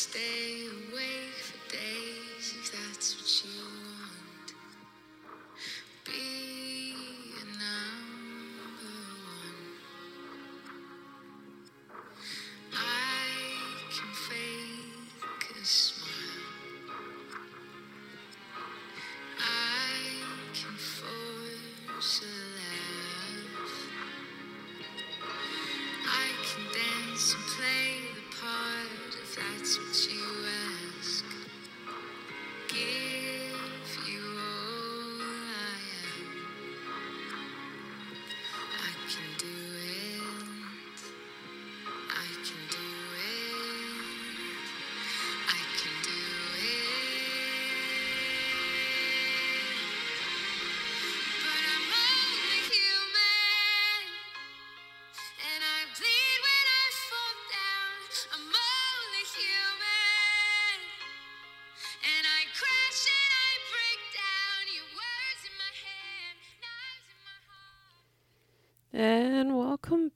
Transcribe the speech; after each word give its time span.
stay 0.00 0.64
awake 0.64 1.36
for 1.42 1.72
days 1.76 2.54
if 2.58 2.72
that's 2.72 3.16
what 3.16 3.52
you 3.52 3.60
want. 3.60 3.89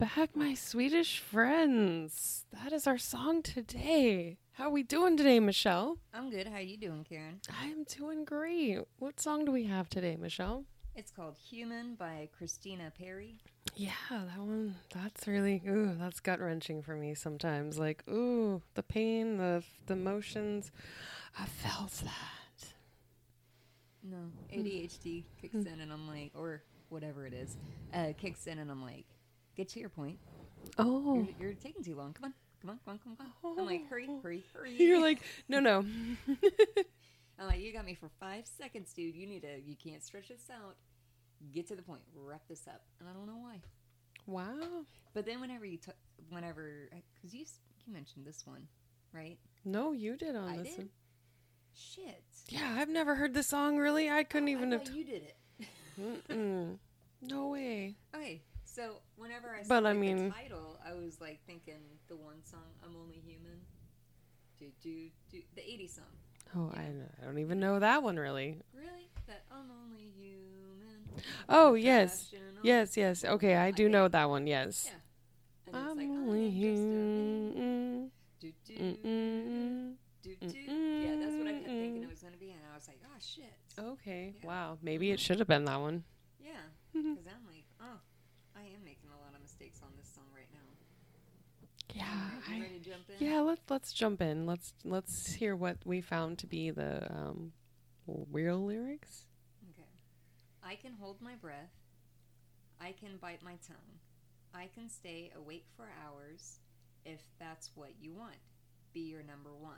Back, 0.04 0.36
my 0.36 0.52
Swedish 0.52 1.18
friends. 1.18 2.44
That 2.52 2.74
is 2.74 2.86
our 2.86 2.98
song 2.98 3.40
today. 3.40 4.36
How 4.52 4.64
are 4.64 4.70
we 4.70 4.82
doing 4.82 5.16
today, 5.16 5.40
Michelle? 5.40 5.96
I'm 6.12 6.28
good. 6.28 6.46
How 6.46 6.56
are 6.56 6.60
you 6.60 6.76
doing, 6.76 7.06
Karen? 7.08 7.40
I 7.58 7.68
am 7.68 7.84
doing 7.84 8.26
great. 8.26 8.80
What 8.98 9.18
song 9.18 9.46
do 9.46 9.50
we 9.50 9.64
have 9.64 9.88
today, 9.88 10.16
Michelle? 10.20 10.64
It's 10.94 11.10
called 11.10 11.36
Human 11.38 11.94
by 11.94 12.28
Christina 12.36 12.92
Perri. 12.98 13.38
Yeah, 13.76 13.92
that 14.10 14.38
one. 14.38 14.74
That's 14.92 15.26
really 15.26 15.62
ooh, 15.66 15.96
that's 15.98 16.20
gut 16.20 16.38
wrenching 16.38 16.82
for 16.82 16.96
me 16.96 17.14
sometimes. 17.14 17.78
Like 17.78 18.04
ooh, 18.06 18.60
the 18.74 18.82
pain, 18.82 19.38
the 19.38 19.64
the 19.86 19.94
emotions. 19.94 20.70
I 21.38 21.46
felt 21.46 21.92
that. 21.92 22.68
No, 24.02 24.18
ADHD 24.52 25.24
kicks 25.40 25.54
in, 25.54 25.80
and 25.80 25.90
I'm 25.90 26.06
like, 26.06 26.32
or 26.34 26.62
whatever 26.90 27.26
it 27.26 27.32
is, 27.32 27.56
uh, 27.94 28.12
kicks 28.18 28.46
in, 28.46 28.58
and 28.58 28.70
I'm 28.70 28.82
like, 28.82 29.06
get 29.56 29.68
to 29.70 29.80
your 29.80 29.88
point. 29.88 30.18
Oh, 30.78 31.14
You're, 31.38 31.48
you're 31.48 31.52
taking 31.54 31.82
too 31.84 31.94
long. 31.94 32.12
Come 32.14 32.24
on, 32.24 32.34
come 32.60 32.70
on, 32.70 32.78
come 32.84 32.92
on, 32.94 32.98
come 32.98 33.16
on, 33.20 33.50
on. 33.52 33.58
I'm 33.60 33.66
like, 33.66 33.88
hurry, 33.88 34.06
oh. 34.08 34.20
hurry, 34.22 34.42
hurry. 34.54 34.72
you're 34.78 35.00
like 35.00 35.20
no, 35.48 35.60
no. 35.60 35.84
I'm 37.38 37.46
like, 37.48 37.60
you 37.60 37.72
got 37.72 37.84
me 37.84 37.94
for 37.94 38.08
five 38.20 38.46
seconds, 38.46 38.92
dude. 38.92 39.14
You 39.14 39.26
need 39.26 39.42
to, 39.42 39.60
you 39.64 39.74
can't 39.76 40.02
stretch 40.04 40.28
this 40.28 40.48
out. 40.50 40.76
Get 41.52 41.66
to 41.68 41.76
the 41.76 41.82
point. 41.82 42.00
Wrap 42.14 42.42
this 42.48 42.66
up. 42.68 42.82
And 43.00 43.08
I 43.08 43.12
don't 43.12 43.26
know 43.26 43.38
why. 43.40 43.60
wow. 44.26 44.84
But 45.12 45.26
then 45.26 45.40
whenever 45.40 45.64
you, 45.66 45.78
t- 45.78 45.92
whenever, 46.30 46.88
because 47.14 47.34
you 47.34 47.44
you 47.86 47.92
mentioned 47.92 48.24
this 48.24 48.46
one, 48.46 48.66
right? 49.12 49.36
No, 49.64 49.92
you 49.92 50.16
did 50.16 50.36
on 50.36 50.48
I 50.48 50.56
this 50.58 50.68
did. 50.70 50.78
one. 50.78 50.88
Shit. 51.76 52.22
Yeah, 52.48 52.76
I've 52.78 52.88
never 52.88 53.14
heard 53.16 53.34
this 53.34 53.48
song. 53.48 53.78
Really, 53.78 54.08
I 54.08 54.22
couldn't 54.22 54.48
even 54.48 54.72
I 54.72 54.76
have. 54.76 54.86
thought 54.86 54.96
you 54.96 55.04
did 55.04 55.22
it. 55.24 55.36
No 57.20 57.48
way. 57.48 57.96
Okay, 58.14 58.23
I 59.58 59.62
saw 59.62 59.68
But 59.68 59.86
I 59.86 59.92
mean- 59.92 60.28
the 60.28 60.34
title, 60.34 60.78
I 60.84 60.94
was 60.94 61.20
like 61.20 61.40
thinking 61.46 61.80
the 62.08 62.16
one 62.16 62.42
song 62.44 62.64
"I'm 62.84 62.94
Only 62.96 63.20
Human," 63.24 63.60
do 64.58 64.66
do 64.82 65.10
do 65.30 65.42
the 65.54 65.62
'80s 65.62 65.94
song. 65.96 66.04
Oh, 66.56 66.70
I, 66.76 66.82
I 67.20 67.24
don't 67.24 67.38
even 67.38 67.58
know 67.58 67.80
that 67.80 68.02
one 68.02 68.16
really. 68.16 68.60
Really? 68.74 69.08
That 69.26 69.42
I'm 69.50 69.70
only 69.84 70.10
human. 70.16 71.22
Oh 71.48 71.74
yes, 71.74 72.32
yes, 72.62 72.96
yes. 72.96 73.24
Okay, 73.24 73.56
I 73.56 73.70
do 73.70 73.84
Okay. 73.84 73.92
know 73.92 74.08
that 74.08 74.28
one. 74.28 74.46
Yes. 74.46 74.86
Yeah. 74.86 74.98
I'm 75.74 75.96
like, 75.96 76.06
only 76.06 76.46
I'm 76.46 76.52
just 76.52 76.62
a 76.62 76.86
man. 76.86 77.52
human. 77.54 78.10
Do, 78.40 78.52
do, 78.66 78.74
do, 78.74 80.38
do. 80.38 80.72
Yeah, 80.72 81.16
that's 81.18 81.34
what 81.34 81.46
I 81.48 81.52
kept 81.52 81.66
thinking 81.66 82.02
it 82.04 82.08
was 82.10 82.20
gonna 82.20 82.36
be, 82.38 82.50
and 82.50 82.60
I 82.70 82.74
was 82.76 82.86
like, 82.86 83.00
oh 83.04 83.18
shit. 83.18 83.52
Okay. 83.78 84.34
Yeah. 84.40 84.46
Wow. 84.46 84.78
Maybe 84.82 85.10
it 85.10 85.18
should 85.18 85.38
have 85.40 85.48
been 85.48 85.64
that 85.64 85.80
one. 85.80 86.04
Yeah, 86.38 86.52
because 86.92 87.26
I'm 87.26 87.42
like, 87.50 87.64
oh, 87.80 87.98
I 88.54 88.60
am 88.70 88.84
making 88.84 89.10
a 89.10 89.18
lot 89.24 89.34
of 89.34 89.40
mistakes 89.42 89.80
on 89.82 89.88
this 89.98 90.06
song 90.14 90.28
right 90.36 90.46
now. 90.52 90.60
Yeah. 91.94 92.04
I, 92.50 92.60
ready 92.60 92.78
to 92.80 92.90
jump 92.90 93.04
in? 93.08 93.26
yeah. 93.26 93.40
Let's 93.40 93.62
let's 93.70 93.92
jump 93.92 94.20
in. 94.20 94.46
Let's 94.46 94.72
let's 94.84 95.32
hear 95.32 95.54
what 95.56 95.78
we 95.84 96.00
found 96.00 96.38
to 96.38 96.46
be 96.46 96.70
the 96.70 97.10
um, 97.10 97.52
real 98.30 98.64
lyrics. 98.64 99.26
Okay. 99.70 99.88
I 100.62 100.74
can 100.74 100.92
hold 101.00 101.22
my 101.22 101.34
breath. 101.36 101.70
I 102.80 102.92
can 102.92 103.16
bite 103.20 103.42
my 103.42 103.56
tongue. 103.66 104.00
I 104.54 104.68
can 104.74 104.88
stay 104.88 105.30
awake 105.36 105.66
for 105.76 105.86
hours 106.04 106.58
if 107.04 107.20
that's 107.38 107.70
what 107.74 107.90
you 108.00 108.12
want. 108.12 108.36
Be 108.92 109.00
your 109.00 109.22
number 109.22 109.50
one. 109.54 109.72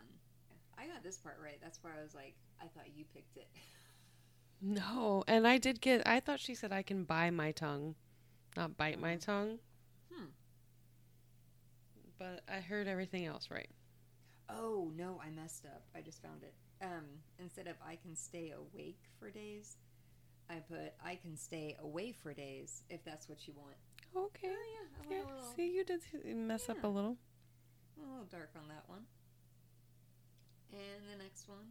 I 0.78 0.86
got 0.86 1.02
this 1.02 1.16
part 1.16 1.36
right. 1.42 1.58
That's 1.62 1.78
why 1.82 1.90
I 1.98 2.02
was 2.02 2.14
like, 2.14 2.34
I 2.60 2.64
thought 2.66 2.88
you 2.94 3.04
picked 3.14 3.36
it. 3.36 3.48
No, 4.60 5.22
and 5.28 5.46
I 5.46 5.58
did 5.58 5.80
get. 5.82 6.06
I 6.06 6.20
thought 6.20 6.40
she 6.40 6.54
said 6.54 6.72
I 6.72 6.82
can 6.82 7.04
buy 7.04 7.30
my 7.30 7.52
tongue, 7.52 7.94
not 8.56 8.76
bite 8.76 8.98
my 9.00 9.14
Oh. 9.14 9.18
tongue. 9.18 9.58
Hmm. 10.12 10.24
But 12.18 12.42
I 12.48 12.60
heard 12.60 12.86
everything 12.88 13.26
else 13.26 13.48
right. 13.50 13.68
Oh, 14.48 14.90
no, 14.96 15.20
I 15.24 15.30
messed 15.30 15.66
up. 15.66 15.82
I 15.94 16.00
just 16.00 16.22
found 16.22 16.42
it. 16.42 16.54
Um, 16.82 17.04
instead 17.38 17.66
of 17.66 17.74
I 17.86 17.96
can 17.96 18.14
stay 18.14 18.52
awake 18.56 19.00
for 19.18 19.30
days, 19.30 19.76
I 20.48 20.56
put 20.56 20.92
I 21.04 21.16
can 21.16 21.36
stay 21.36 21.76
away 21.80 22.12
for 22.12 22.32
days 22.32 22.82
if 22.88 23.04
that's 23.04 23.28
what 23.28 23.46
you 23.46 23.54
want. 23.56 23.76
Okay. 24.16 24.48
Oh, 24.52 25.10
yeah. 25.10 25.16
Yeah. 25.16 25.24
little, 25.24 25.54
See, 25.56 25.74
you 25.74 25.84
did 25.84 26.00
mess 26.36 26.68
up 26.68 26.84
a 26.84 26.86
little. 26.86 27.16
a 27.98 28.08
little 28.08 28.26
dark 28.30 28.50
on 28.56 28.68
that 28.68 28.84
one. 28.86 29.02
And 30.72 31.02
the 31.12 31.22
next 31.22 31.48
one, 31.48 31.66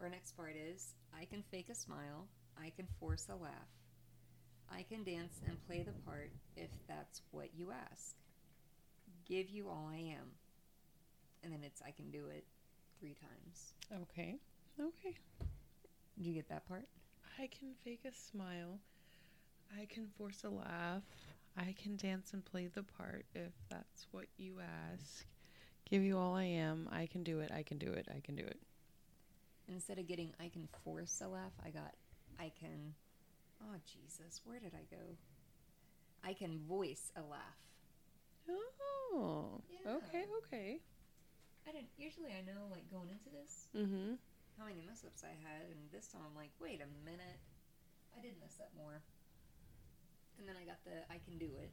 or 0.00 0.08
next 0.08 0.36
part 0.36 0.54
is 0.56 0.94
I 1.18 1.24
can 1.24 1.42
fake 1.50 1.68
a 1.70 1.74
smile, 1.74 2.26
I 2.58 2.70
can 2.70 2.86
force 3.00 3.26
a 3.30 3.34
laugh, 3.36 3.70
I 4.70 4.82
can 4.82 5.04
dance 5.04 5.40
and 5.46 5.56
play 5.66 5.82
the 5.82 5.92
part 6.06 6.30
if 6.56 6.70
that's 6.88 7.22
what 7.30 7.48
you 7.56 7.70
ask. 7.70 8.16
Give 9.26 9.48
you 9.50 9.68
all 9.68 9.88
I 9.92 9.98
am. 9.98 10.30
And 11.42 11.52
then 11.52 11.62
it's 11.64 11.82
I 11.82 11.90
can 11.90 12.10
do 12.10 12.26
it 12.26 12.44
three 12.98 13.14
times. 13.14 13.74
Okay. 14.02 14.36
Okay. 14.80 15.16
Did 16.16 16.26
you 16.26 16.34
get 16.34 16.48
that 16.48 16.66
part? 16.68 16.86
I 17.38 17.48
can 17.48 17.70
fake 17.84 18.02
a 18.06 18.12
smile. 18.12 18.78
I 19.78 19.86
can 19.86 20.06
force 20.18 20.44
a 20.44 20.50
laugh. 20.50 21.02
I 21.56 21.74
can 21.82 21.96
dance 21.96 22.32
and 22.32 22.44
play 22.44 22.68
the 22.68 22.82
part 22.82 23.24
if 23.34 23.52
that's 23.68 24.06
what 24.10 24.26
you 24.36 24.58
ask. 24.60 25.26
Give 25.88 26.02
you 26.02 26.16
all 26.16 26.34
I 26.34 26.44
am. 26.44 26.88
I 26.90 27.06
can 27.06 27.22
do 27.22 27.40
it. 27.40 27.50
I 27.52 27.62
can 27.62 27.78
do 27.78 27.92
it. 27.92 28.08
I 28.14 28.20
can 28.20 28.36
do 28.36 28.44
it. 28.44 28.60
Instead 29.68 29.98
of 29.98 30.06
getting 30.06 30.32
I 30.40 30.48
can 30.48 30.68
force 30.84 31.20
a 31.24 31.28
laugh, 31.28 31.52
I 31.64 31.70
got 31.70 31.94
I 32.38 32.50
can. 32.58 32.94
Oh, 33.62 33.76
Jesus, 33.84 34.40
where 34.44 34.58
did 34.58 34.72
I 34.74 34.84
go? 34.90 35.16
I 36.24 36.32
can 36.32 36.58
voice 36.68 37.12
a 37.16 37.20
laugh. 37.20 37.71
Oh. 38.48 39.60
Yeah. 39.70 39.92
Okay. 39.96 40.24
Okay. 40.46 40.78
I 41.68 41.72
didn't. 41.72 41.88
Usually, 41.96 42.30
I 42.32 42.40
know 42.42 42.66
like 42.70 42.90
going 42.90 43.08
into 43.10 43.30
this 43.30 43.68
Mm-hmm. 43.76 44.14
how 44.58 44.64
many 44.66 44.82
mess 44.86 45.04
ups 45.06 45.22
I 45.24 45.34
had, 45.46 45.62
and 45.70 45.78
this 45.92 46.08
time 46.08 46.22
I'm 46.28 46.34
like, 46.36 46.50
wait 46.60 46.80
a 46.80 46.88
minute, 47.04 47.38
I 48.16 48.20
did 48.20 48.34
mess 48.40 48.56
up 48.60 48.70
more. 48.76 49.02
And 50.38 50.48
then 50.48 50.56
I 50.60 50.64
got 50.64 50.82
the 50.84 51.02
I 51.12 51.18
can 51.24 51.38
do 51.38 51.46
it. 51.60 51.70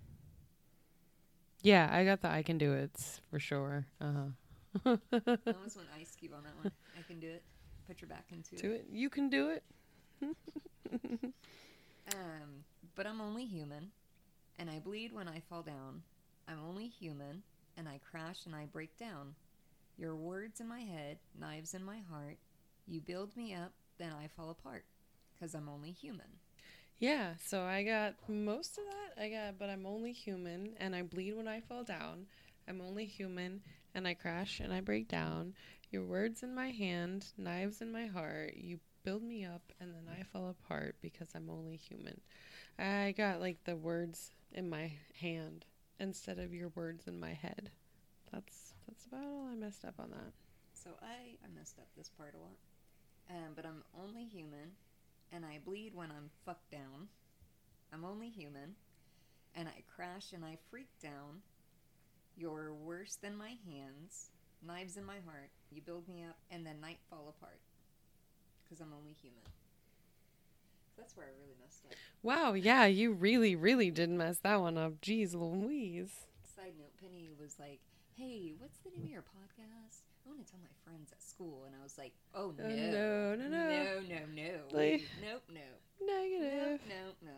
Yeah, 1.62 1.90
I 1.92 2.06
got 2.06 2.22
the 2.22 2.30
I 2.30 2.44
can 2.44 2.58
do 2.58 2.74
it 2.74 2.92
for 3.30 3.40
sure. 3.40 3.86
Uh 4.00 4.12
huh. 4.86 4.98
I 5.12 5.52
almost 5.54 5.76
went 5.78 5.90
Ice 5.98 6.16
Cube 6.16 6.34
on 6.36 6.44
that 6.44 6.56
one. 6.56 6.72
I 6.98 7.02
can 7.02 7.20
do 7.20 7.28
it. 7.28 7.44
Put 7.88 8.02
your 8.02 8.10
back 8.10 8.26
into 8.32 8.56
do 8.56 8.72
it. 8.72 8.76
it. 8.76 8.86
You 8.92 9.10
can 9.10 9.30
do 9.30 9.50
it. 9.50 9.64
Um, 12.12 12.64
but 12.96 13.06
I'm 13.06 13.22
only 13.22 13.46
human, 13.46 13.92
and 14.58 14.68
I 14.68 14.80
bleed 14.80 15.14
when 15.14 15.28
I 15.28 15.42
fall 15.48 15.62
down. 15.62 16.02
I'm 16.50 16.60
only 16.68 16.88
human, 16.88 17.44
and 17.78 17.88
I 17.88 18.00
crash 18.10 18.48
and 18.48 18.56
I 18.56 18.66
break 18.66 18.98
down. 18.98 19.36
Your 19.98 20.16
words 20.16 20.60
in 20.60 20.68
my 20.68 20.80
head, 20.80 21.20
knives 21.40 21.76
in 21.76 21.84
my 21.84 22.00
heart. 22.10 22.38
You 22.88 23.02
build 23.02 23.38
me 23.38 23.54
up, 23.54 23.72
then 24.00 24.14
I 24.20 24.28
fall 24.28 24.50
apart. 24.50 24.86
Cause 25.40 25.54
I'm 25.54 25.70
only 25.70 25.92
human. 25.92 26.40
Yeah, 26.98 27.34
so 27.40 27.62
I 27.62 27.84
got 27.84 28.16
most 28.28 28.78
of 28.78 28.84
that. 28.86 29.24
I 29.24 29.30
got, 29.30 29.60
but 29.60 29.70
I'm 29.70 29.86
only 29.86 30.12
human 30.12 30.72
and 30.80 30.96
I 30.96 31.04
bleed 31.04 31.38
when 31.38 31.48
I 31.48 31.62
fall 31.62 31.84
down. 31.84 32.26
I'm 32.68 32.82
only 32.82 33.06
human 33.06 33.62
and 33.94 34.08
I 34.08 34.16
crash 34.16 34.60
and 34.60 34.74
I 34.74 34.82
break 34.82 35.08
down. 35.08 35.54
Your 35.92 36.04
words 36.04 36.44
in 36.44 36.54
my 36.56 36.72
hand, 36.72 37.28
knives 37.38 37.82
in 37.82 37.92
my 37.92 38.08
heart. 38.08 38.56
You 38.56 38.80
build 39.04 39.24
me 39.24 39.46
up 39.46 39.72
and 39.80 39.94
then 39.94 40.14
I 40.20 40.24
fall 40.24 40.50
apart 40.50 40.96
because 41.02 41.30
I'm 41.36 41.50
only 41.50 41.78
human. 41.78 42.20
I 42.78 43.14
got 43.16 43.40
like 43.40 43.64
the 43.64 43.76
words 43.76 44.32
in 44.52 44.70
my 44.70 44.92
hand 45.22 45.66
instead 46.00 46.40
of 46.40 46.54
your 46.54 46.70
words 46.70 47.08
in 47.08 47.20
my 47.20 47.34
head. 47.34 47.72
That's 48.32 48.74
that's 48.88 49.06
about 49.06 49.24
all 49.24 49.48
I 49.52 49.56
messed 49.56 49.86
up 49.86 49.96
on 50.00 50.12
that. 50.12 50.34
So 50.74 50.92
I, 51.02 51.36
I 51.44 51.58
messed 51.58 51.78
up 51.78 51.88
this 51.98 52.10
part 52.10 52.34
a 52.34 52.38
lot. 52.38 52.58
Um, 53.30 53.54
but 53.56 53.66
I'm 53.66 53.84
only 54.02 54.24
human, 54.26 54.72
and 55.32 55.46
I 55.46 55.60
bleed 55.64 55.94
when 55.94 56.10
I'm 56.10 56.30
fucked 56.46 56.72
down. 56.72 57.10
I'm 57.94 58.06
only 58.06 58.30
human, 58.30 58.76
and 59.56 59.68
I 59.68 59.84
crash 59.94 60.34
and 60.34 60.44
I 60.44 60.58
freak 60.70 60.90
down. 61.02 61.42
You're 62.36 62.74
worse 62.74 63.16
than 63.22 63.36
my 63.36 63.56
hands, 63.68 64.32
knives 64.66 64.98
in 64.98 65.04
my 65.04 65.18
heart. 65.26 65.52
You 65.72 65.82
build 65.82 66.08
me 66.08 66.24
up, 66.28 66.38
and 66.50 66.66
then 66.66 66.82
night 66.82 67.00
fall 67.10 67.34
apart. 67.38 67.60
Because 68.64 68.80
I'm 68.80 68.94
only 68.98 69.14
human. 69.22 69.44
That's 71.00 71.16
where 71.16 71.26
I 71.26 71.30
really 71.42 71.56
messed 71.62 71.86
up. 71.86 71.94
Wow, 72.22 72.54
yeah, 72.54 72.86
you 72.86 73.14
really, 73.14 73.56
really 73.56 73.90
did 73.92 74.10
mess 74.10 74.40
that 74.40 74.60
one 74.60 74.78
up. 74.78 75.00
Jeez 75.02 75.34
Louise. 75.34 76.12
Side 76.56 76.74
note, 76.78 76.92
Penny 77.02 77.30
was 77.40 77.58
like, 77.60 77.80
hey, 78.16 78.54
what's 78.60 78.78
the 78.80 78.90
name 78.92 79.06
of 79.06 79.10
your 79.10 79.22
podcast? 79.22 80.02
I 80.26 80.30
want 80.30 80.46
to 80.46 80.52
tell 80.52 80.60
my 80.62 80.70
friends 80.84 81.12
at 81.12 81.24
school. 81.24 81.64
And 81.66 81.74
I 81.80 81.82
was 81.82 81.98
like, 81.98 82.14
oh, 82.36 82.54
no. 82.58 82.66
Uh, 82.66 82.68
no, 82.68 83.36
no, 83.36 83.48
no. 83.48 83.70
No, 83.70 84.00
no, 84.10 84.20
no. 84.36 84.78
Like- 84.78 85.08
nope, 85.24 85.44
no. 85.54 86.06
Negative. 86.06 86.80
No, 86.88 86.96
no, 86.96 87.32
no. 87.32 87.38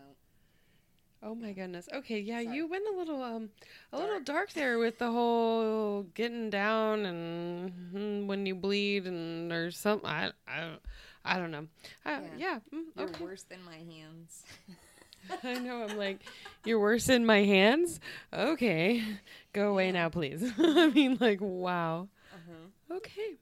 Oh 1.23 1.35
my 1.35 1.51
goodness. 1.51 1.87
Okay, 1.93 2.19
yeah, 2.19 2.41
Sorry. 2.43 2.55
you 2.55 2.67
went 2.67 2.83
a 2.91 2.97
little 2.97 3.21
um 3.21 3.49
a 3.93 3.97
little 3.97 4.15
Dark. 4.15 4.25
dark 4.25 4.53
there 4.53 4.79
with 4.79 4.97
the 4.97 5.11
whole 5.11 6.01
getting 6.15 6.49
down 6.49 7.05
and 7.05 7.71
mm, 7.93 8.25
when 8.25 8.47
you 8.47 8.55
bleed 8.55 9.05
and 9.05 9.51
there's 9.51 9.77
some 9.77 10.01
I 10.03 10.31
I 10.47 10.61
don't 10.61 10.79
I 11.23 11.37
don't 11.37 11.51
know. 11.51 11.67
I, 12.05 12.11
yeah. 12.21 12.27
Yeah. 12.37 12.59
mm, 12.73 12.83
You're 12.95 13.09
okay. 13.09 13.23
worse 13.23 13.43
than 13.43 13.63
my 13.63 13.77
hands. 13.77 14.43
I 15.43 15.53
know. 15.59 15.83
I'm 15.83 15.97
like, 15.97 16.21
you're 16.65 16.79
worse 16.79 17.07
in 17.09 17.25
my 17.25 17.43
hands. 17.43 17.99
Okay, 18.33 19.03
go 19.53 19.69
away 19.69 19.87
Yeah. 19.87 19.91
now, 19.91 20.09
please. 20.09 20.51
I 20.59 20.87
mean, 20.89 21.17
like, 21.19 21.39
wow. 21.41 22.07
uh-huh. 22.33 22.95
Okay, 22.97 23.35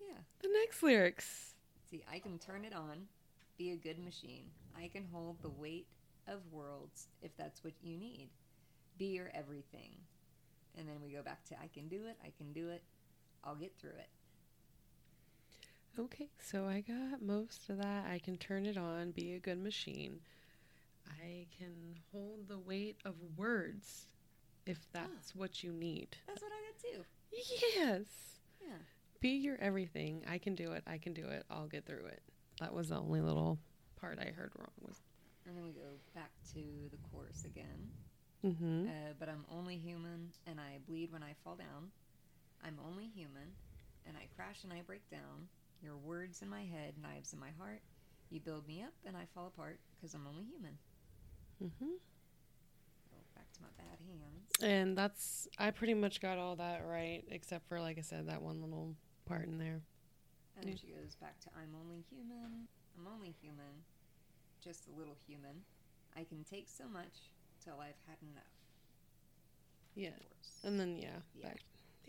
Yeah. 0.00 0.18
the 0.42 0.48
next 0.62 0.82
lyrics. 0.82 1.54
See, 1.90 2.02
I 2.12 2.18
can 2.18 2.38
turn 2.38 2.64
it 2.64 2.74
on, 2.74 3.06
be 3.58 3.72
a 3.72 3.76
good 3.76 3.98
machine. 3.98 4.44
I 4.78 4.88
can 4.88 5.04
hold 5.12 5.36
the 5.42 5.48
weight 5.50 5.86
of 6.28 6.40
worlds 6.52 7.08
if 7.22 7.36
that's 7.36 7.64
what 7.64 7.72
you 7.82 7.96
need. 7.96 8.28
Be 8.98 9.06
your 9.06 9.30
everything. 9.34 9.90
And 10.78 10.86
then 10.86 10.96
we 11.02 11.10
go 11.10 11.22
back 11.22 11.44
to 11.46 11.54
I 11.58 11.68
can 11.72 11.88
do 11.88 12.04
it, 12.06 12.16
I 12.24 12.30
can 12.36 12.52
do 12.52 12.68
it, 12.68 12.82
I'll 13.42 13.56
get 13.56 13.72
through 13.80 13.90
it. 13.98 14.08
Okay, 15.98 16.28
so 16.40 16.66
I 16.66 16.80
got 16.80 17.20
most 17.20 17.68
of 17.68 17.78
that. 17.78 18.06
I 18.10 18.18
can 18.18 18.36
turn 18.36 18.64
it 18.66 18.76
on, 18.78 19.10
be 19.10 19.32
a 19.34 19.38
good 19.38 19.62
machine. 19.62 20.20
I 21.06 21.46
can 21.58 21.96
hold 22.12 22.48
the 22.48 22.58
weight 22.58 22.96
of 23.04 23.14
words 23.36 24.06
if 24.66 24.78
that's 24.92 25.34
what 25.34 25.62
you 25.62 25.72
need. 25.72 26.16
That's 26.26 26.42
what 26.42 26.52
I 26.52 26.60
got 26.70 26.78
too. 26.96 27.04
Yes. 27.76 28.06
Yeah. 28.60 28.76
Be 29.20 29.30
your 29.30 29.56
everything. 29.60 30.24
I 30.28 30.38
can 30.38 30.54
do 30.54 30.72
it. 30.72 30.82
I 30.86 30.98
can 30.98 31.12
do 31.12 31.26
it. 31.26 31.44
I'll 31.50 31.66
get 31.66 31.86
through 31.86 32.06
it. 32.06 32.22
That 32.60 32.72
was 32.72 32.88
the 32.88 32.96
only 32.98 33.20
little 33.20 33.58
part 34.00 34.18
I 34.18 34.30
heard 34.30 34.52
wrong. 34.58 34.70
Was 34.80 35.00
And 35.46 35.56
then 35.56 35.64
we 35.64 35.70
go 35.70 35.98
back 36.14 36.30
to 36.54 36.60
the 36.90 36.98
chorus 37.10 37.44
again. 37.44 37.90
mm-hmm. 38.44 38.86
Uh, 38.88 39.12
but 39.18 39.28
I'm 39.28 39.44
only 39.50 39.76
human 39.76 40.30
and 40.46 40.58
I 40.60 40.78
bleed 40.86 41.12
when 41.12 41.22
I 41.22 41.34
fall 41.44 41.56
down. 41.56 41.90
I'm 42.64 42.78
only 42.86 43.06
human 43.14 43.52
and 44.06 44.16
I 44.16 44.26
crash 44.36 44.64
and 44.64 44.72
I 44.72 44.82
break 44.86 45.08
down. 45.10 45.48
Your 45.82 45.96
words 45.96 46.42
in 46.42 46.48
my 46.48 46.62
head, 46.62 46.94
knives 47.00 47.32
in 47.32 47.38
my 47.40 47.50
heart. 47.58 47.80
You 48.30 48.40
build 48.40 48.66
me 48.66 48.82
up 48.82 48.92
and 49.04 49.16
I 49.16 49.24
fall 49.34 49.46
apart 49.48 49.80
because 49.96 50.14
I'm 50.14 50.26
only 50.26 50.44
human. 50.44 50.78
Mm-hmm. 51.62 51.86
Go 53.10 53.16
back 53.34 53.50
to 53.54 53.62
my 53.62 53.68
bad 53.76 53.98
hands. 54.06 54.62
And 54.62 54.96
that's 54.96 55.48
I 55.58 55.70
pretty 55.70 55.94
much 55.94 56.20
got 56.20 56.38
all 56.38 56.56
that 56.56 56.82
right, 56.86 57.24
except 57.30 57.68
for 57.68 57.80
like 57.80 57.98
I 57.98 58.02
said, 58.02 58.28
that 58.28 58.42
one 58.42 58.60
little 58.60 58.94
part 59.26 59.46
in 59.46 59.58
there. 59.58 59.80
And 60.56 60.64
then 60.64 60.72
Yeah. 60.72 60.78
she 60.80 60.88
goes 60.88 61.14
back 61.16 61.40
to 61.40 61.48
I'm 61.56 61.74
only 61.80 62.04
human. 62.10 62.68
I'm 62.98 63.06
only 63.12 63.34
human. 63.40 63.84
Just 64.62 64.86
a 64.88 64.98
little 64.98 65.16
human. 65.26 65.64
I 66.16 66.24
can 66.24 66.44
take 66.44 66.68
so 66.68 66.84
much 66.88 67.32
till 67.64 67.80
I've 67.80 67.98
had 68.06 68.18
enough. 68.22 68.44
Yeah. 69.94 70.10
And 70.64 70.78
then 70.78 70.96
yeah. 70.96 71.20
Yeah. 71.34 71.48
Back. 71.48 71.60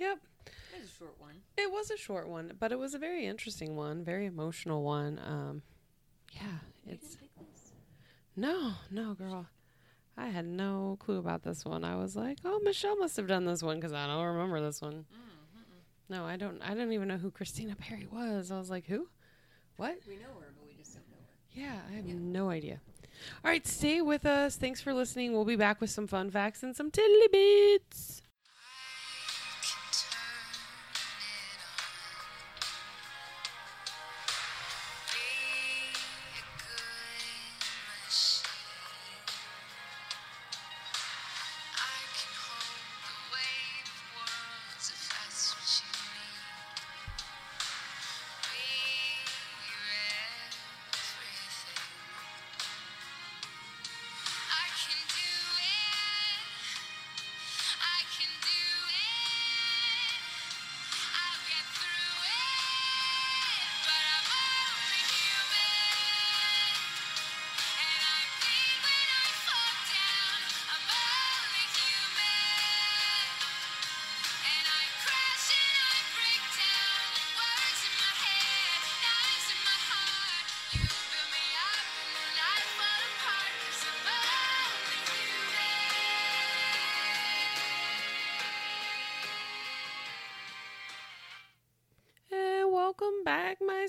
Yep. 0.02 0.20
It 0.48 0.82
was 0.82 0.90
a 0.90 0.98
short 0.98 1.16
one. 1.20 1.36
It 1.58 1.72
was 1.72 1.92
a 1.92 1.98
short 1.98 2.28
one, 2.28 2.54
but 2.60 2.72
it 2.72 2.80
was 2.80 2.94
a 2.94 3.00
very 3.00 3.26
interesting 3.28 3.76
one, 3.76 4.04
very 4.04 4.26
emotional 4.26 4.84
one. 4.84 5.20
Um 5.26 5.62
yeah, 6.34 6.60
You 6.86 6.94
it's 6.94 7.16
didn't 7.16 7.20
pick 7.38 7.48
this? 7.54 7.72
no, 8.36 8.74
no, 8.90 9.14
girl. 9.14 9.46
I 10.18 10.28
had 10.28 10.46
no 10.46 10.98
clue 11.00 11.18
about 11.20 11.44
this 11.44 11.64
one. 11.66 11.84
I 11.84 11.96
was 11.96 12.16
like, 12.16 12.38
"Oh, 12.44 12.60
Michelle 12.64 12.98
must 12.98 13.16
have 13.18 13.28
done 13.28 13.46
this 13.46 13.64
one 13.64 13.78
because 13.78 13.94
I 13.94 14.08
don't 14.08 14.26
remember 14.26 14.60
this 14.62 14.82
one." 14.82 15.06
Mm. 15.14 15.18
No, 16.10 16.26
I 16.26 16.36
don't. 16.36 16.62
I 16.62 16.74
don't 16.74 16.92
even 16.92 17.08
know 17.08 17.18
who 17.18 17.32
Christina 17.32 17.76
Perri 17.76 18.08
was. 18.12 18.52
I 18.52 18.58
was 18.58 18.70
like, 18.70 18.88
"Who? 18.88 19.08
What?" 19.78 19.98
We 20.08 20.16
know 20.16 20.34
her, 20.42 20.52
but 20.58 20.68
we 20.68 20.74
just 20.78 20.94
don't 20.96 21.10
know 21.10 21.16
her. 21.18 21.32
Yeah, 21.54 21.80
I 21.90 21.96
have 21.96 22.06
Yeah. 22.08 22.16
no 22.18 22.50
idea. 22.50 22.82
All 23.44 23.50
right, 23.52 23.66
stay 23.66 24.02
with 24.02 24.26
us. 24.26 24.58
Thanks 24.58 24.82
for 24.82 24.94
listening. 24.94 25.32
We'll 25.32 25.46
be 25.46 25.56
back 25.56 25.80
with 25.80 25.90
some 25.90 26.08
fun 26.08 26.30
facts 26.32 26.64
and 26.64 26.76
some 26.76 26.92
tiddly 26.92 27.28
bits. 27.32 28.22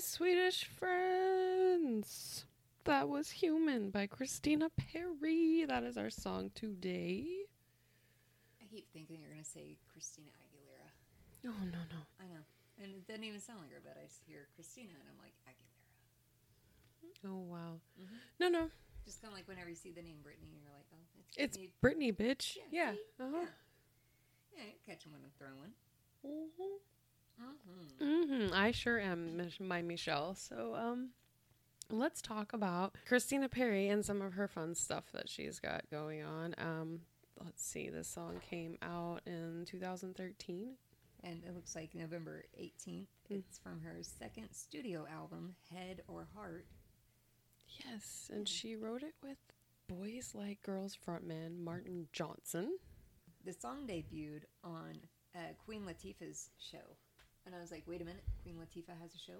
Swedish 0.03 0.65
friends. 0.65 2.43
That 2.83 3.07
was 3.07 3.31
Human 3.39 3.89
by 3.89 4.05
Christina 4.07 4.69
Perri. 4.75 5.63
That 5.65 5.83
is 5.83 5.97
our 5.97 6.09
song 6.09 6.51
today. 6.53 7.23
I 8.61 8.65
keep 8.69 8.91
thinking 8.91 9.21
you're 9.21 9.31
gonna 9.31 9.45
say 9.45 9.77
Christina 9.91 10.27
Aguilera. 10.43 10.91
Oh, 11.47 11.63
no, 11.71 11.79
no. 11.89 12.01
I 12.19 12.27
know, 12.27 12.43
and 12.83 12.91
it 12.93 13.07
doesn't 13.07 13.23
even 13.23 13.39
sound 13.39 13.59
like 13.61 13.71
her, 13.71 13.79
but 13.83 13.95
I 13.95 14.03
hear 14.27 14.47
Christina, 14.55 14.91
and 14.91 15.07
I'm 15.07 15.17
like 15.23 15.33
Aguilera. 15.47 15.71
Oh, 17.31 17.39
wow. 17.47 17.79
Mhm. 17.97 18.19
No, 18.39 18.49
no. 18.49 18.69
Just 19.05 19.21
kind 19.21 19.31
of 19.31 19.37
like 19.37 19.47
whenever 19.47 19.69
you 19.69 19.75
see 19.75 19.91
the 19.91 20.01
name 20.01 20.19
Brittany, 20.21 20.51
you're 20.61 20.73
like, 20.75 20.85
oh, 20.93 20.97
it's 21.17 21.37
It's 21.37 21.57
Brittany. 21.79 22.11
Britney, 22.11 22.35
bitch. 22.35 22.57
Yeah, 22.57 22.63
Yeah. 22.71 22.91
see? 22.91 23.23
Uh 23.23 23.29
huh. 23.31 23.45
Yeah, 24.57 24.63
you 24.65 24.79
catch 24.85 25.05
when 25.07 25.15
I'm 25.23 25.31
throwing. 25.37 25.73
Mm-hmm. 26.25 26.75
Mm-hmm. 27.41 28.03
Mm-hmm. 28.33 28.53
I 28.53 28.71
sure 28.71 28.99
am, 28.99 29.49
my 29.59 29.81
Michelle. 29.81 30.35
So, 30.35 30.75
um, 30.75 31.09
let's 31.89 32.21
talk 32.21 32.53
about 32.53 32.95
Christina 33.07 33.49
Perri 33.49 33.87
and 33.89 34.05
some 34.05 34.21
of 34.21 34.33
her 34.33 34.47
fun 34.47 34.75
stuff 34.75 35.05
that 35.13 35.29
she's 35.29 35.59
got 35.59 35.83
going 35.91 36.23
on. 36.23 36.55
Um, 36.57 36.99
let's 37.43 37.63
see. 37.65 37.89
This 37.89 38.07
song 38.07 38.39
came 38.49 38.77
out 38.81 39.21
in 39.25 39.65
2013. 39.67 40.69
And 41.25 41.41
it 41.47 41.55
looks 41.55 41.73
like 41.73 41.95
November 41.95 42.43
18th. 42.59 42.73
Mm. 42.87 43.05
It's 43.29 43.57
from 43.57 43.79
her 43.81 43.97
second 44.01 44.49
studio 44.51 45.05
album, 45.09 45.55
Head 45.71 46.01
or 46.07 46.27
Heart. 46.35 46.65
Yes, 47.85 48.29
and 48.33 48.47
she 48.47 48.75
wrote 48.75 49.03
it 49.03 49.15
with 49.23 49.37
Boys 49.87 50.33
Like 50.35 50.61
Girls 50.63 50.97
frontman 51.07 51.57
Martin 51.59 52.07
Johnson. 52.11 52.77
the 53.45 53.53
song 53.53 53.87
debuted 53.87 54.43
on 54.63 54.97
uh, 55.35 55.39
Queen 55.65 55.83
Latifah's 55.83 56.49
show, 56.59 56.97
and 57.45 57.53
I 57.55 57.59
was 57.59 57.71
like, 57.71 57.83
wait 57.87 58.01
a 58.01 58.05
minute, 58.05 58.23
Queen 58.41 58.55
Latifah 58.55 58.99
has 59.01 59.13
a 59.13 59.17
show. 59.19 59.39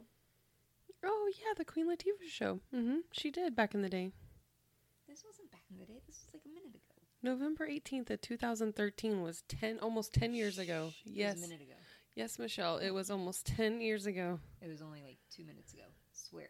Oh 1.04 1.32
yeah, 1.40 1.54
the 1.58 1.66
Queen 1.66 1.88
Latifah 1.88 2.30
show. 2.30 2.60
Mm-hmm. 2.74 2.98
She 3.12 3.32
did 3.32 3.56
back 3.56 3.74
in 3.74 3.82
the 3.82 3.90
day. 3.90 4.12
This 5.08 5.24
wasn't 5.26 5.52
back 5.52 5.64
in 5.72 5.78
the 5.78 5.86
day. 5.86 6.00
This 6.08 6.24
was 6.26 6.34
like 6.34 6.44
a 6.46 6.50
minute 6.50 6.76
ago. 6.76 6.80
November 7.22 7.68
18th 7.68 8.10
of 8.10 8.22
2013 8.22 9.22
was 9.22 9.44
10 9.48 9.80
almost 9.80 10.14
10 10.14 10.34
years 10.34 10.58
ago. 10.58 10.92
Shh, 10.92 11.02
Yes. 11.06 11.38
a 11.38 11.42
minute 11.42 11.62
ago. 11.62 11.74
Yes, 12.16 12.38
Michelle, 12.38 12.78
it 12.78 12.92
was 12.92 13.10
almost 13.10 13.46
10 13.48 13.82
years 13.82 14.06
ago. 14.06 14.40
It 14.62 14.70
was 14.70 14.82
only 14.82 15.02
like 15.04 15.18
two 15.30 15.44
minutes 15.46 15.74
ago. 15.74 15.84
Swear. 16.14 16.50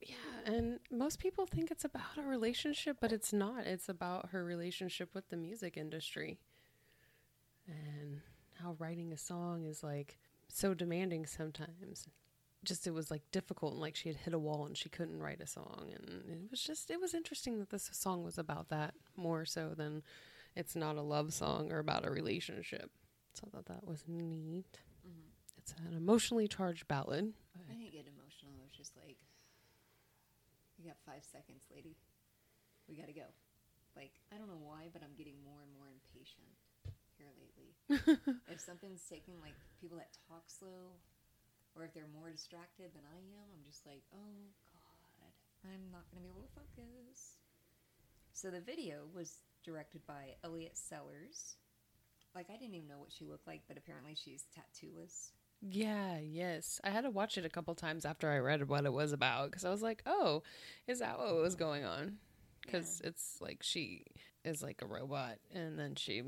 Yeah, 0.00 0.16
and 0.44 0.80
most 0.90 1.18
people 1.20 1.46
think 1.46 1.70
it's 1.70 1.84
about 1.84 2.18
a 2.18 2.22
relationship, 2.22 2.96
but 3.00 3.12
it's 3.12 3.32
not. 3.32 3.66
It's 3.66 3.88
about 3.88 4.30
her 4.30 4.44
relationship 4.44 5.14
with 5.14 5.28
the 5.28 5.36
music 5.36 5.76
industry. 5.76 6.40
And 7.68 8.20
how 8.60 8.74
writing 8.78 9.12
a 9.12 9.16
song 9.18 9.64
is 9.64 9.82
like 9.82 10.18
so 10.52 10.74
demanding 10.74 11.26
sometimes. 11.26 12.06
Just 12.64 12.86
it 12.86 12.94
was 12.94 13.10
like 13.10 13.22
difficult 13.32 13.72
and 13.72 13.80
like 13.80 13.96
she 13.96 14.08
had 14.08 14.18
hit 14.18 14.34
a 14.34 14.38
wall 14.38 14.66
and 14.66 14.76
she 14.76 14.88
couldn't 14.88 15.18
write 15.20 15.40
a 15.40 15.46
song 15.48 15.90
and 15.96 16.22
it 16.30 16.48
was 16.50 16.62
just 16.62 16.92
it 16.92 17.00
was 17.00 17.12
interesting 17.12 17.58
that 17.58 17.70
this 17.70 17.90
song 17.92 18.22
was 18.22 18.38
about 18.38 18.68
that 18.68 18.94
more 19.16 19.44
so 19.44 19.70
than 19.76 20.02
it's 20.54 20.76
not 20.76 20.96
a 20.96 21.02
love 21.02 21.32
song 21.34 21.72
or 21.72 21.80
about 21.80 22.06
a 22.06 22.10
relationship. 22.10 22.90
So 23.34 23.48
I 23.48 23.50
thought 23.50 23.66
that 23.66 23.84
was 23.88 24.04
neat. 24.06 24.78
hmm 25.02 25.26
It's 25.58 25.72
an 25.72 25.96
emotionally 25.96 26.46
charged 26.46 26.86
ballad. 26.86 27.32
I 27.68 27.72
didn't 27.72 27.90
get 27.92 28.06
emotional. 28.06 28.52
It 28.60 28.68
was 28.70 28.76
just 28.76 28.94
like, 28.96 29.18
"You 30.78 30.86
got 30.86 30.98
five 31.04 31.24
seconds, 31.24 31.64
lady. 31.74 31.96
We 32.88 32.94
gotta 32.96 33.12
go. 33.12 33.26
Like, 33.96 34.12
I 34.32 34.38
don't 34.38 34.48
know 34.48 34.60
why, 34.62 34.88
but 34.92 35.02
I'm 35.02 35.14
getting 35.18 35.42
more 35.44 35.62
and 35.62 35.72
more 35.74 35.81
impatient 35.81 35.81
here 35.81 35.81
lately. 35.81 35.81
if 38.48 38.60
something's 38.60 39.02
taking, 39.08 39.34
like, 39.40 39.54
people 39.80 39.98
that 39.98 40.16
talk 40.28 40.44
slow, 40.46 40.96
or 41.74 41.84
if 41.84 41.94
they're 41.94 42.10
more 42.18 42.30
distracted 42.30 42.92
than 42.94 43.02
I 43.08 43.18
am, 43.18 43.48
I'm 43.52 43.64
just 43.66 43.86
like, 43.86 44.02
oh, 44.14 44.50
God, 45.20 45.32
I'm 45.64 45.90
not 45.90 46.04
gonna 46.10 46.22
be 46.22 46.28
able 46.28 46.42
to 46.42 46.54
focus. 46.54 47.38
So 48.32 48.50
the 48.50 48.60
video 48.60 49.04
was 49.14 49.40
directed 49.64 50.06
by 50.06 50.34
Elliot 50.44 50.76
Sellers. 50.76 51.56
Like, 52.34 52.48
I 52.48 52.56
didn't 52.56 52.74
even 52.74 52.88
know 52.88 52.98
what 52.98 53.12
she 53.12 53.24
looked 53.24 53.46
like, 53.46 53.62
but 53.68 53.76
apparently 53.76 54.16
she's 54.16 54.44
tattooless. 54.56 55.32
Yeah, 55.60 56.18
yes. 56.18 56.80
I 56.82 56.90
had 56.90 57.02
to 57.02 57.10
watch 57.10 57.38
it 57.38 57.44
a 57.44 57.50
couple 57.50 57.74
times 57.74 58.04
after 58.04 58.28
I 58.28 58.38
read 58.38 58.68
what 58.68 58.84
it 58.84 58.92
was 58.92 59.12
about 59.12 59.50
because 59.50 59.64
I 59.64 59.70
was 59.70 59.82
like, 59.82 60.02
oh, 60.06 60.42
is 60.88 60.98
that 60.98 61.18
what 61.18 61.34
was 61.36 61.54
going 61.54 61.84
on? 61.84 62.16
Because 62.62 63.00
it's 63.04 63.38
like 63.40 63.62
she 63.62 64.04
is 64.44 64.62
like 64.62 64.82
a 64.82 64.86
robot 64.86 65.36
and 65.54 65.78
then 65.78 65.94
she 65.94 66.22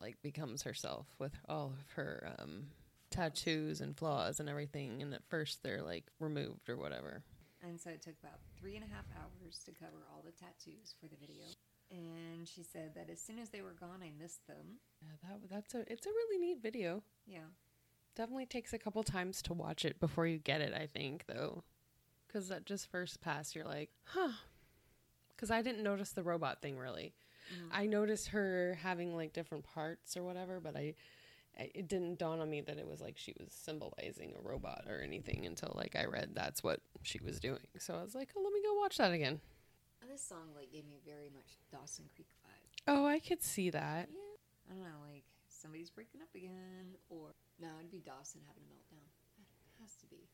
like 0.00 0.20
becomes 0.22 0.62
herself 0.62 1.06
with 1.18 1.32
all 1.48 1.66
of 1.78 1.92
her 1.96 2.34
um, 2.38 2.66
tattoos 3.10 3.80
and 3.80 3.96
flaws 3.96 4.40
and 4.40 4.48
everything. 4.48 5.02
And 5.02 5.14
at 5.14 5.24
first 5.28 5.62
they're 5.62 5.82
like 5.82 6.04
removed 6.20 6.68
or 6.68 6.76
whatever. 6.76 7.22
And 7.62 7.80
so 7.80 7.90
it 7.90 8.02
took 8.02 8.14
about 8.22 8.40
three 8.58 8.76
and 8.76 8.84
a 8.84 8.88
half 8.88 9.06
hours 9.16 9.60
to 9.64 9.72
cover 9.72 10.06
all 10.12 10.22
the 10.24 10.32
tattoos 10.32 10.94
for 11.00 11.06
the 11.06 11.16
video. 11.16 11.46
And 11.90 12.46
she 12.46 12.62
said 12.62 12.94
that 12.94 13.08
as 13.10 13.20
soon 13.20 13.38
as 13.38 13.50
they 13.50 13.62
were 13.62 13.74
gone, 13.78 14.02
I 14.02 14.10
missed 14.20 14.46
them. 14.46 14.78
Yeah, 15.00 15.12
that 15.22 15.48
that's 15.50 15.74
a 15.74 15.90
it's 15.90 16.06
a 16.06 16.10
really 16.10 16.38
neat 16.38 16.62
video. 16.62 17.02
Yeah. 17.26 17.48
Definitely 18.16 18.46
takes 18.46 18.72
a 18.72 18.78
couple 18.78 19.02
times 19.02 19.42
to 19.42 19.54
watch 19.54 19.84
it 19.84 19.98
before 20.00 20.26
you 20.26 20.38
get 20.38 20.60
it. 20.60 20.72
I 20.72 20.86
think 20.86 21.24
though, 21.26 21.64
because 22.26 22.48
that 22.48 22.64
just 22.66 22.90
first 22.90 23.20
pass, 23.20 23.54
you're 23.54 23.64
like, 23.64 23.90
huh. 24.04 24.32
Because 25.34 25.50
I 25.50 25.62
didn't 25.62 25.82
notice 25.82 26.10
the 26.10 26.22
robot 26.22 26.62
thing 26.62 26.78
really. 26.78 27.14
Mhm. 27.54 27.68
I 27.72 27.86
noticed 27.86 28.28
her 28.28 28.78
having 28.82 29.14
like 29.16 29.32
different 29.32 29.64
parts 29.64 30.16
or 30.16 30.22
whatever, 30.22 30.60
but 30.60 30.76
I, 30.76 30.94
it 31.56 31.86
didn't 31.88 32.18
dawn 32.18 32.40
on 32.40 32.50
me 32.50 32.60
that 32.62 32.78
it 32.78 32.86
was 32.86 33.00
like 33.00 33.16
she 33.16 33.32
was 33.38 33.52
symbolizing 33.52 34.34
a 34.36 34.40
robot 34.42 34.84
or 34.88 35.00
anything 35.00 35.46
until 35.46 35.72
like 35.76 35.94
I 35.96 36.04
read 36.06 36.30
that's 36.34 36.62
what 36.62 36.80
she 37.02 37.20
was 37.22 37.38
doing. 37.40 37.66
So 37.78 37.94
I 37.94 38.02
was 38.02 38.14
like, 38.14 38.30
oh, 38.36 38.42
let 38.42 38.52
me 38.52 38.60
go 38.62 38.74
watch 38.74 38.96
that 38.98 39.12
again. 39.12 39.40
This 40.10 40.22
song 40.22 40.54
like 40.54 40.70
gave 40.70 40.86
me 40.86 41.00
very 41.04 41.30
much 41.32 41.58
Dawson 41.72 42.04
Creek 42.14 42.28
vibe. 42.44 42.70
Oh, 42.86 43.06
I 43.06 43.18
could 43.18 43.42
see 43.42 43.70
that. 43.70 44.08
Yeah. 44.12 44.36
I 44.70 44.74
don't 44.74 44.84
know, 44.84 45.00
like 45.10 45.24
somebody's 45.48 45.90
breaking 45.90 46.22
up 46.22 46.28
again, 46.34 46.96
or 47.08 47.34
no, 47.60 47.68
it'd 47.80 47.90
be 47.90 48.00
Dawson 48.00 48.40
having 48.46 48.62
a 48.64 48.70
meltdown. 48.72 49.04
It 49.40 49.80
has 49.82 49.96
to 50.00 50.06
be, 50.06 50.28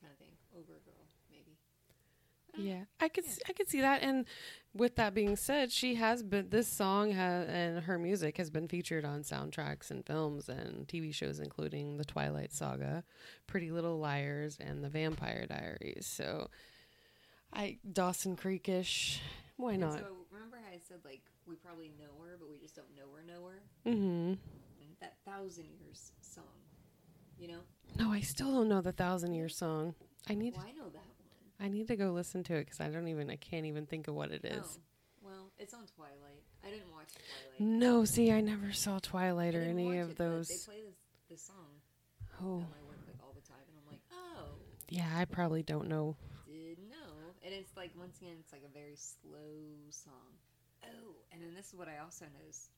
kind 0.00 0.12
of 0.12 0.18
thing. 0.18 0.34
Over 0.54 0.76
a 0.76 0.82
girl, 0.84 1.06
maybe. 1.30 1.56
I 1.88 1.92
don't 1.94 2.02
know. 2.02 2.30
Yeah, 2.56 2.84
I 3.00 3.08
could 3.08 3.24
Yeah. 3.24 3.44
I 3.48 3.52
could 3.52 3.68
see 3.68 3.80
that. 3.80 4.02
And 4.02 4.26
with 4.74 4.96
that 4.96 5.14
being 5.14 5.36
said, 5.36 5.72
she 5.72 5.96
has 5.96 6.22
been 6.22 6.50
this 6.50 6.68
song 6.68 7.12
has 7.12 7.48
and 7.48 7.84
her 7.84 7.98
music 7.98 8.36
has 8.36 8.50
been 8.50 8.68
featured 8.68 9.04
on 9.04 9.22
soundtracks 9.22 9.90
and 9.90 10.04
films 10.06 10.48
and 10.48 10.86
TV 10.86 11.14
shows, 11.14 11.40
including 11.40 11.96
The 11.96 12.04
Twilight 12.04 12.52
Saga, 12.52 13.04
Pretty 13.46 13.70
Little 13.70 13.98
Liars, 13.98 14.58
and 14.60 14.84
The 14.84 14.88
Vampire 14.88 15.46
Diaries. 15.48 16.06
So, 16.06 16.48
I 17.52 17.78
Dawson 17.92 18.36
Creekish. 18.36 19.18
Why 19.56 19.72
And 19.72 19.80
not? 19.80 19.98
So 19.98 20.06
remember 20.30 20.58
how 20.64 20.72
I 20.72 20.78
said 20.86 20.98
like 21.04 21.22
we 21.46 21.56
probably 21.56 21.90
know 21.98 22.24
her, 22.24 22.36
but 22.38 22.48
we 22.48 22.58
just 22.58 22.76
don't 22.76 22.94
know 22.96 23.12
her, 23.14 23.22
know 23.22 23.46
her. 23.46 23.62
Mm-hmm. 23.86 24.34
That 25.00 25.16
Thousand 25.24 25.66
Years 25.80 26.12
song, 26.20 26.44
you 27.38 27.48
know? 27.48 27.60
No, 27.98 28.12
I 28.12 28.20
still 28.20 28.52
don't 28.52 28.68
know 28.68 28.82
the 28.82 28.92
Thousand 28.92 29.32
Year 29.32 29.48
Song. 29.48 29.94
I 30.28 30.34
need 30.34 30.54
Well, 30.54 30.66
I 30.68 30.72
know 30.72 30.90
that. 30.90 31.19
I 31.60 31.68
need 31.68 31.88
to 31.88 31.96
go 31.96 32.10
listen 32.12 32.42
to 32.44 32.54
it 32.54 32.64
because 32.64 32.80
I 32.80 32.88
don't 32.88 33.08
even 33.08 33.30
I 33.30 33.36
can't 33.36 33.66
even 33.66 33.86
think 33.86 34.08
of 34.08 34.14
what 34.14 34.30
it 34.30 34.44
is. 34.44 34.78
Oh, 34.78 34.80
well, 35.22 35.52
it's 35.58 35.74
on 35.74 35.84
Twilight. 35.94 36.42
I 36.64 36.70
didn't 36.70 36.90
watch 36.90 37.08
Twilight. 37.12 37.60
No, 37.60 38.04
see, 38.04 38.32
I 38.32 38.40
never 38.40 38.72
saw 38.72 38.98
Twilight 38.98 39.54
or 39.54 39.62
any 39.62 39.98
of 39.98 40.12
it, 40.12 40.16
those. 40.16 40.48
They 40.48 40.72
play 40.72 40.82
this, 40.82 40.96
this 41.28 41.42
song 41.42 41.80
Oh, 42.40 42.64
at 42.64 42.72
my 42.72 42.82
work 42.88 43.04
like 43.06 43.20
all 43.20 43.36
the 43.36 43.44
time, 43.44 43.60
and 43.68 43.76
I'm 43.76 43.84
like, 43.92 44.00
oh, 44.12 44.56
yeah, 44.88 45.08
I 45.12 45.26
probably 45.26 45.62
don't 45.62 45.88
know. 45.88 46.16
didn't 46.48 46.88
know. 46.88 47.36
And 47.44 47.52
it's 47.52 47.76
like 47.76 47.92
once 47.98 48.16
again, 48.16 48.36
it's 48.40 48.52
like 48.52 48.64
a 48.64 48.72
very 48.72 48.96
slow 48.96 49.60
song. 49.90 50.40
Oh, 50.84 51.20
and 51.32 51.42
then 51.42 51.52
this 51.54 51.68
is 51.68 51.76
what 51.76 51.88
I 51.88 52.00
also 52.00 52.24
noticed. 52.40 52.72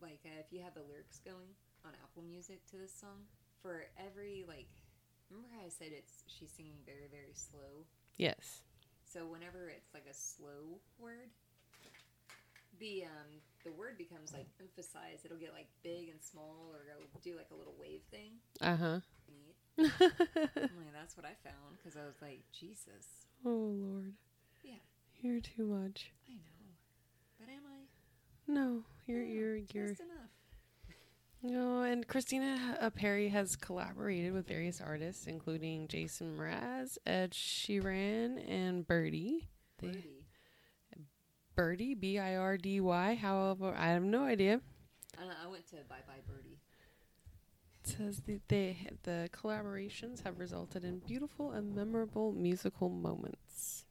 Like, 0.00 0.22
uh, 0.24 0.38
if 0.38 0.52
you 0.54 0.62
have 0.62 0.74
the 0.74 0.86
lyrics 0.86 1.18
going 1.24 1.50
on 1.84 1.90
Apple 2.02 2.22
Music 2.22 2.62
to 2.70 2.76
this 2.78 2.94
song, 2.94 3.26
for 3.62 3.86
every 3.98 4.44
like, 4.46 4.70
remember 5.30 5.50
how 5.54 5.66
I 5.66 5.70
said 5.70 5.90
it's 5.90 6.22
she's 6.30 6.50
singing 6.54 6.78
very 6.86 7.10
very 7.10 7.34
slow. 7.34 7.82
Yes. 8.16 8.62
So 9.12 9.26
whenever 9.26 9.68
it's 9.68 9.92
like 9.94 10.06
a 10.10 10.14
slow 10.14 10.80
word, 10.98 11.28
the 12.78 13.04
um 13.04 13.40
the 13.64 13.72
word 13.72 13.98
becomes 13.98 14.32
like 14.32 14.46
emphasized. 14.60 15.24
It'll 15.24 15.36
get 15.38 15.52
like 15.52 15.68
big 15.82 16.08
and 16.08 16.20
small, 16.22 16.72
or 16.72 16.80
it'll 16.90 17.20
do 17.22 17.36
like 17.36 17.50
a 17.52 17.54
little 17.54 17.74
wave 17.78 18.02
thing. 18.10 18.32
Uh 18.60 18.76
huh. 18.76 19.00
Neat. 19.28 19.56
Like, 20.02 20.92
that's 20.92 21.16
what 21.16 21.26
I 21.26 21.34
found 21.42 21.76
because 21.78 21.96
I 21.96 22.04
was 22.04 22.20
like, 22.20 22.42
Jesus, 22.52 23.26
oh 23.44 23.72
Lord. 23.74 24.14
Yeah. 24.62 24.74
You're 25.20 25.40
too 25.40 25.64
much. 25.64 26.12
I 26.28 26.34
know, 26.34 26.74
but 27.38 27.48
am 27.48 27.62
I? 27.66 28.52
No, 28.52 28.84
you're 29.06 29.22
No, 29.22 29.32
you're 29.32 29.56
you're 29.56 29.88
just 29.88 30.00
enough. 30.00 30.30
No. 31.42 31.82
And 31.82 32.06
Christina 32.06 32.78
uh, 32.80 32.90
Perri 32.90 33.28
has 33.28 33.56
collaborated 33.56 34.32
with 34.32 34.46
various 34.46 34.80
artists, 34.80 35.26
including 35.26 35.88
Jason 35.88 36.36
Mraz, 36.36 36.98
Ed 37.06 37.32
Sheeran, 37.32 38.48
and 38.48 38.86
Birdie. 38.86 39.48
Birdie. 39.80 40.26
Birdie, 41.54 41.94
B 41.94 42.18
I 42.18 42.36
R 42.36 42.56
D 42.56 42.80
Y. 42.80 43.14
However, 43.14 43.74
I 43.76 43.88
have 43.88 44.02
no 44.02 44.24
idea. 44.24 44.60
I, 45.18 45.24
know, 45.24 45.32
I 45.44 45.48
went 45.48 45.66
to 45.68 45.76
Bye 45.88 45.96
Bye 46.06 46.22
Birdie. 46.26 46.60
It 47.84 47.90
says 47.90 48.22
the 48.26 48.40
they 48.48 48.88
the 49.02 49.28
collaborations 49.32 50.22
have 50.22 50.38
resulted 50.38 50.84
in 50.84 51.00
beautiful 51.00 51.50
and 51.52 51.74
memorable 51.74 52.32
musical 52.32 52.88
moments. 52.88 53.84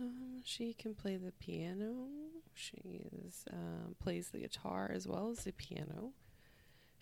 Um, 0.00 0.40
she 0.44 0.72
can 0.72 0.94
play 0.94 1.16
the 1.16 1.32
piano. 1.32 2.06
She 2.54 3.08
is 3.26 3.44
um, 3.52 3.96
plays 4.02 4.30
the 4.30 4.38
guitar 4.38 4.90
as 4.92 5.06
well 5.06 5.30
as 5.30 5.44
the 5.44 5.52
piano. 5.52 6.12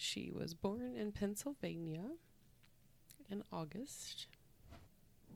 She 0.02 0.32
was 0.35 0.52
born 0.52 0.97
in 0.97 1.12
Pennsylvania 1.12 2.02
in 3.30 3.44
August. 3.52 4.26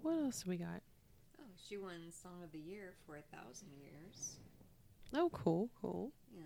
What 0.02 0.18
else 0.18 0.44
we 0.44 0.56
got? 0.56 0.82
Oh, 1.38 1.44
she 1.68 1.76
won 1.76 2.10
Song 2.10 2.42
of 2.42 2.50
the 2.50 2.58
Year 2.58 2.94
for 3.06 3.14
a 3.14 3.22
thousand 3.36 3.68
years. 3.80 4.38
Oh, 5.14 5.30
cool, 5.32 5.70
cool. 5.80 6.10
Yeah. 6.36 6.42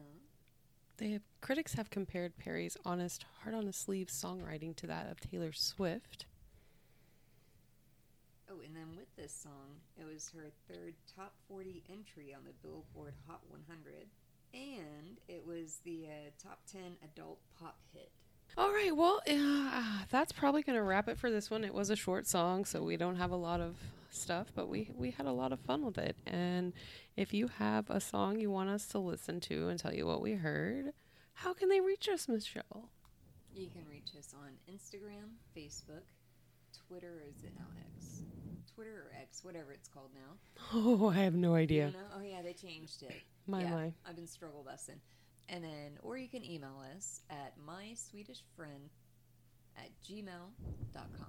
They 0.99 1.13
have, 1.13 1.23
critics 1.41 1.73
have 1.73 1.89
compared 1.89 2.37
Perri's 2.37 2.77
honest, 2.85 3.25
heart 3.43 3.55
on 3.55 3.65
the 3.65 3.73
sleeve 3.73 4.09
songwriting 4.09 4.77
to 4.77 4.87
that 4.87 5.11
of 5.11 5.19
Taylor 5.19 5.53
Swift. 5.55 6.27
Oh, 8.51 8.61
and 8.63 8.77
then 8.77 8.97
with 8.97 9.17
this 9.17 9.33
song, 9.33 9.81
it 9.99 10.05
was 10.05 10.31
her 10.37 10.51
third 10.69 10.93
top 11.17 11.33
40 11.49 11.85
entry 11.91 12.35
on 12.35 12.43
the 12.45 12.53
Billboard 12.63 13.15
Hot 13.27 13.41
100, 13.49 14.09
and 14.53 15.19
it 15.29 15.47
was 15.47 15.81
the 15.85 16.07
uh, 16.07 16.31
top 16.43 16.61
10 16.71 16.81
adult 17.05 17.39
pop 17.59 17.79
hit. 17.93 18.11
All 18.57 18.71
right, 18.73 18.95
well, 18.95 19.21
uh, 19.29 20.05
that's 20.11 20.33
probably 20.33 20.63
going 20.63 20.77
to 20.77 20.83
wrap 20.83 21.09
it 21.09 21.19
for 21.19 21.31
this 21.31 21.51
one. 21.51 21.63
It 21.65 21.73
was 21.73 21.89
a 21.91 21.97
short 21.97 22.27
song, 22.27 22.65
so 22.65 22.83
we 22.83 22.97
don't 22.97 23.17
have 23.17 23.31
a 23.31 23.37
lot 23.37 23.61
of 23.61 23.77
stuff, 24.11 24.49
but 24.57 24.69
we 24.69 24.91
we 24.97 25.13
had 25.13 25.27
a 25.27 25.33
lot 25.33 25.53
of 25.53 25.61
fun 25.61 25.85
with 25.85 25.97
it. 25.99 26.17
And 26.27 26.73
if 27.17 27.33
you 27.33 27.47
have 27.59 27.89
a 27.89 28.01
song 28.01 28.41
you 28.41 28.51
want 28.51 28.69
us 28.69 28.87
to 28.89 28.99
listen 28.99 29.39
to 29.43 29.69
and 29.69 29.79
tell 29.79 29.95
you 29.95 30.05
what 30.05 30.21
we 30.21 30.33
heard, 30.35 30.93
How 31.35 31.55
can 31.55 31.69
they 31.69 31.81
reach 31.81 32.09
us, 32.09 32.27
Michelle? 32.29 32.91
You 33.55 33.69
can 33.69 33.83
reach 33.89 34.11
us 34.19 34.35
on 34.35 34.51
Instagram, 34.73 35.39
Facebook, 35.57 36.03
Twitter, 36.89 37.07
or 37.09 37.29
is 37.29 37.45
it 37.45 37.53
now 37.57 37.67
X? 37.97 38.23
Twitter 38.81 39.11
or 39.11 39.21
X, 39.21 39.45
whatever 39.45 39.73
it's 39.73 39.89
called 39.89 40.09
now. 40.15 40.39
Oh, 40.73 41.11
I 41.11 41.25
have 41.25 41.35
no 41.35 41.55
idea. 41.55 41.89
know? 41.89 41.99
Oh 42.17 42.23
yeah, 42.23 42.41
they 42.41 42.55
changed 42.55 43.03
it. 43.03 43.13
My 43.47 43.61
yeah, 43.61 43.71
my. 43.71 43.93
I've 44.09 44.17
been 44.17 44.27
struggle 44.27 44.65
busting. 44.65 45.01
And 45.51 45.63
then, 45.63 45.99
or 46.03 46.17
you 46.17 46.29
can 46.29 46.43
email 46.43 46.83
us 46.97 47.21
at 47.29 47.53
myswedishfriend 47.59 48.89
at 49.77 49.91
gmail.com. 50.09 51.27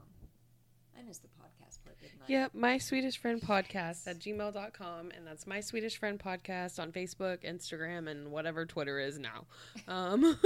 I 0.98 1.02
missed 1.04 1.24
the 1.24 1.30
podcast 1.30 1.84
part, 1.84 2.00
didn't 2.00 2.22
I? 2.22 2.32
Yep, 2.32 2.54
my 2.54 2.78
Swedish 2.78 3.18
friend 3.18 3.42
podcast 3.42 4.08
at 4.08 4.20
gmail.com. 4.20 5.12
And 5.12 5.28
that's 5.28 5.46
my 5.46 5.60
Swedish 5.60 5.98
friend 5.98 6.20
podcast 6.20 6.80
on 6.80 6.94
Facebook, 6.94 7.44
Instagram, 7.44 8.10
and 8.10 8.32
whatever 8.32 8.66
Twitter 8.66 9.00
is 9.00 9.20
now. 9.20 9.46
Um, 9.88 10.38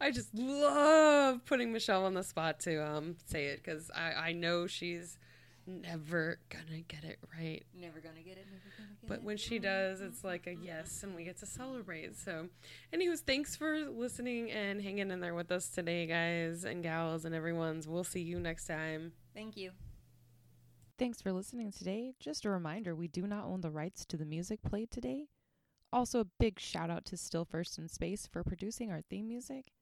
I 0.00 0.10
just 0.12 0.32
love 0.34 1.44
putting 1.46 1.72
Michelle 1.72 2.04
on 2.04 2.14
the 2.14 2.22
spot 2.22 2.60
to 2.60 2.86
um, 2.86 3.16
say 3.24 3.46
it 3.46 3.62
because 3.64 3.90
I, 3.90 4.28
I 4.28 4.32
know 4.32 4.66
she's 4.66 5.18
never 5.66 6.38
gonna 6.48 6.80
get 6.88 7.04
it 7.04 7.18
right. 7.38 7.64
Never 7.74 8.00
gonna 8.00 8.22
get 8.22 8.36
it, 8.38 8.46
never 8.50 8.64
gonna 8.76 8.88
get 9.00 9.08
But 9.08 9.18
it. 9.18 9.22
when 9.24 9.36
she 9.36 9.58
does, 9.58 10.00
it's 10.00 10.22
like 10.24 10.46
a 10.46 10.54
yes, 10.54 11.02
and 11.02 11.14
we 11.14 11.24
get 11.24 11.38
to 11.38 11.46
celebrate. 11.46 12.16
So, 12.16 12.48
anyways, 12.92 13.20
thanks 13.22 13.56
for 13.56 13.80
listening 13.90 14.50
and 14.50 14.80
hanging 14.82 15.10
in 15.10 15.20
there 15.20 15.34
with 15.34 15.50
us 15.50 15.68
today, 15.68 16.06
guys 16.06 16.64
and 16.64 16.82
gals 16.82 17.24
and 17.24 17.34
everyone's. 17.34 17.86
We'll 17.88 18.04
see 18.04 18.22
you 18.22 18.38
next 18.40 18.66
time. 18.66 19.12
Thank 19.34 19.56
you. 19.56 19.72
Thanks 20.98 21.20
for 21.20 21.32
listening 21.32 21.72
today. 21.72 22.14
Just 22.18 22.44
a 22.46 22.50
reminder 22.50 22.94
we 22.94 23.08
do 23.08 23.26
not 23.26 23.44
own 23.44 23.60
the 23.60 23.70
rights 23.70 24.04
to 24.06 24.16
the 24.16 24.24
music 24.24 24.62
played 24.62 24.90
today. 24.90 25.26
Also, 25.92 26.20
a 26.20 26.26
big 26.38 26.58
shout 26.58 26.90
out 26.90 27.04
to 27.06 27.16
Still 27.16 27.44
First 27.44 27.78
in 27.78 27.88
Space 27.88 28.26
for 28.26 28.42
producing 28.42 28.90
our 28.90 29.02
theme 29.02 29.28
music. 29.28 29.72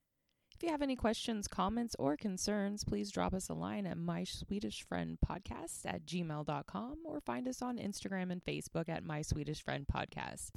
If 0.65 0.69
you 0.69 0.73
have 0.73 0.81
any 0.81 0.97
questions, 0.97 1.47
comments, 1.47 1.95
or 1.99 2.17
concerns, 2.17 2.85
please 2.85 3.11
drop 3.11 3.35
us 3.35 3.51
a 3.51 3.53
line 3.53 3.85
at 3.85 3.99
my 3.99 4.25
Swedish 4.25 4.83
Friend 4.83 5.19
Podcast 5.21 5.85
at 5.85 6.07
gmail.com 6.07 7.01
or 7.05 7.21
find 7.21 7.47
us 7.47 7.61
on 7.61 7.77
Instagram 7.77 8.33
and 8.33 8.43
Facebook 8.43 8.89
at 8.89 9.05
My 9.05 9.21
Swedish 9.21 9.63
Friend 9.63 9.85
Podcast. 9.87 10.53